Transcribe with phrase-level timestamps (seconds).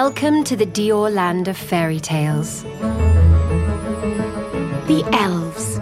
[0.00, 2.64] Welcome to the Dior land of fairy tales.
[4.88, 5.78] The Elves.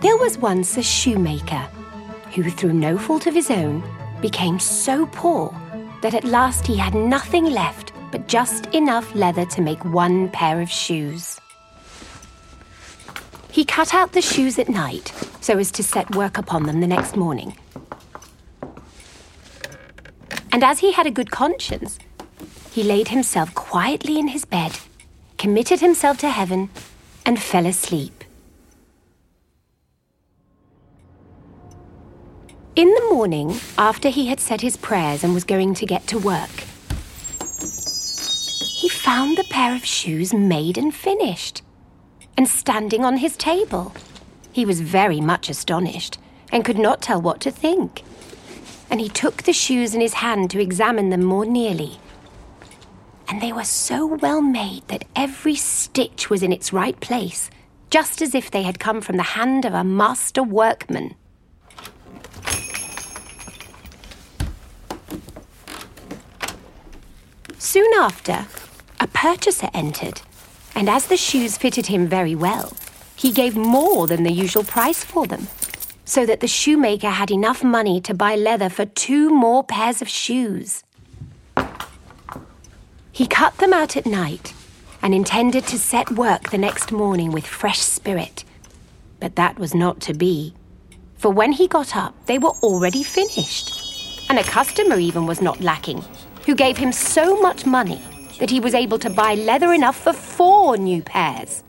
[0.00, 1.68] There was once a shoemaker
[2.34, 3.84] who, through no fault of his own,
[4.22, 5.54] became so poor
[6.00, 10.62] that at last he had nothing left but just enough leather to make one pair
[10.62, 11.38] of shoes.
[13.50, 15.12] He cut out the shoes at night
[15.42, 17.58] so as to set work upon them the next morning.
[20.50, 21.98] And as he had a good conscience,
[22.72, 24.78] he laid himself quietly in his bed,
[25.36, 26.70] committed himself to heaven,
[27.26, 28.24] and fell asleep.
[32.74, 36.18] In the morning, after he had said his prayers and was going to get to
[36.18, 36.48] work,
[38.80, 41.60] he found the pair of shoes made and finished,
[42.38, 43.92] and standing on his table.
[44.50, 46.18] He was very much astonished
[46.50, 48.02] and could not tell what to think.
[48.90, 51.98] And he took the shoes in his hand to examine them more nearly
[53.28, 57.50] and they were so well made that every stitch was in its right place,
[57.90, 61.14] just as if they had come from the hand of a master workman.
[67.58, 68.46] Soon after,
[69.00, 70.20] a purchaser entered,
[70.74, 72.72] and as the shoes fitted him very well,
[73.16, 75.46] he gave more than the usual price for them,
[76.04, 80.08] so that the shoemaker had enough money to buy leather for two more pairs of
[80.08, 80.82] shoes.
[83.12, 84.54] He cut them out at night
[85.02, 88.42] and intended to set work the next morning with fresh spirit.
[89.20, 90.54] But that was not to be.
[91.18, 94.30] For when he got up, they were already finished.
[94.30, 96.02] And a customer even was not lacking,
[96.46, 98.00] who gave him so much money
[98.40, 101.62] that he was able to buy leather enough for four new pairs.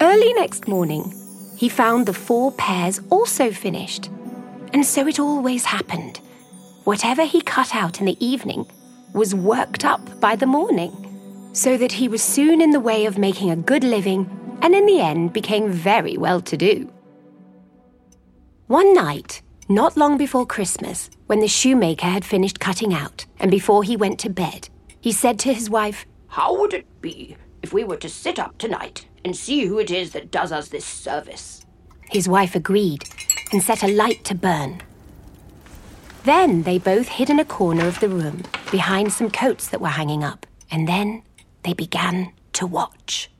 [0.00, 1.14] Early next morning,
[1.56, 4.10] he found the four pairs also finished.
[4.74, 6.18] And so it always happened.
[6.84, 8.66] Whatever he cut out in the evening
[9.16, 10.92] was worked up by the morning,
[11.54, 14.84] so that he was soon in the way of making a good living and in
[14.84, 16.92] the end became very well to do.
[18.66, 19.40] One night,
[19.70, 24.18] not long before Christmas, when the shoemaker had finished cutting out and before he went
[24.20, 24.68] to bed,
[25.00, 28.58] he said to his wife, How would it be if we were to sit up
[28.58, 31.64] tonight and see who it is that does us this service?
[32.10, 33.04] His wife agreed
[33.50, 34.82] and set a light to burn.
[36.26, 38.42] Then they both hid in a corner of the room
[38.72, 41.22] behind some coats that were hanging up, and then
[41.62, 43.30] they began to watch.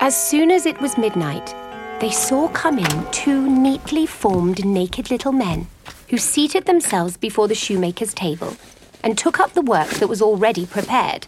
[0.00, 1.54] As soon as it was midnight,
[2.00, 5.66] they saw come in two neatly formed naked little men
[6.08, 8.56] who seated themselves before the shoemaker's table
[9.04, 11.26] and took up the work that was already prepared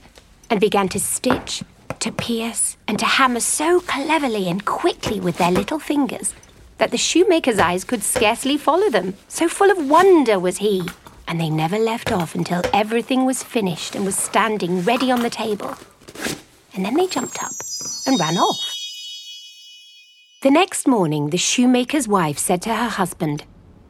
[0.48, 1.62] and began to stitch,
[1.98, 6.32] to pierce, and to hammer so cleverly and quickly with their little fingers
[6.81, 10.83] that the shoemaker's eyes could scarcely follow them, so full of wonder was he.
[11.29, 15.29] And they never left off until everything was finished and was standing ready on the
[15.29, 15.77] table.
[16.75, 17.53] And then they jumped up
[18.07, 18.75] and ran off.
[20.43, 23.45] The next morning, the shoemaker's wife said to her husband,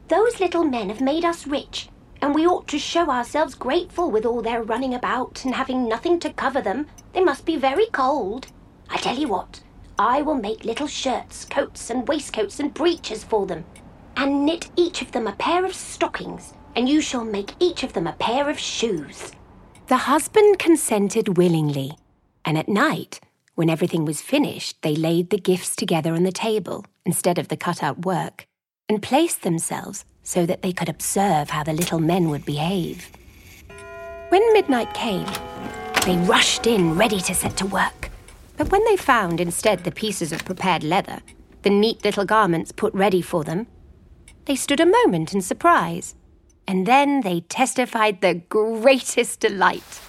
[0.09, 1.87] Those little men have made us rich,
[2.21, 6.19] and we ought to show ourselves grateful with all their running about and having nothing
[6.19, 6.87] to cover them.
[7.13, 8.47] They must be very cold.
[8.89, 9.61] I tell you what,
[10.01, 13.65] I will make little shirts, coats, and waistcoats and breeches for them,
[14.17, 17.93] and knit each of them a pair of stockings, and you shall make each of
[17.93, 19.31] them a pair of shoes.
[19.89, 21.99] The husband consented willingly,
[22.43, 23.19] and at night,
[23.53, 27.57] when everything was finished, they laid the gifts together on the table instead of the
[27.57, 28.47] cut out work,
[28.89, 33.11] and placed themselves so that they could observe how the little men would behave.
[34.29, 35.27] When midnight came,
[36.07, 38.00] they rushed in ready to set to work.
[38.61, 41.21] But when they found instead the pieces of prepared leather,
[41.63, 43.65] the neat little garments put ready for them,
[44.45, 46.13] they stood a moment in surprise,
[46.67, 49.99] and then they testified the greatest delight.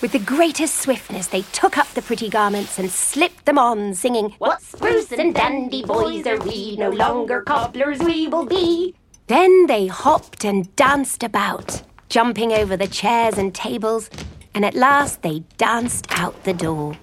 [0.00, 4.34] With the greatest swiftness, they took up the pretty garments and slipped them on, singing,
[4.38, 6.76] What spruce and dandy boys are we?
[6.78, 8.94] No longer cobblers we will be.
[9.26, 14.08] Then they hopped and danced about, jumping over the chairs and tables,
[14.54, 16.96] and at last they danced out the door.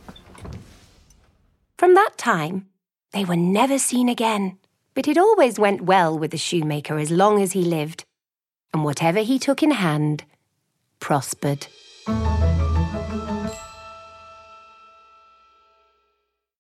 [1.78, 2.68] From that time,
[3.14, 4.58] they were never seen again,
[4.94, 8.06] but it always went well with the shoemaker as long as he lived,
[8.74, 10.24] and whatever he took in hand
[11.00, 11.68] prospered.